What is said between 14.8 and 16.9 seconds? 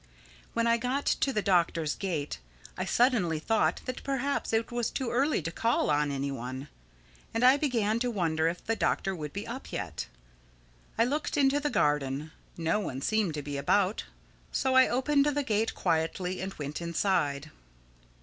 opened the gate quietly and went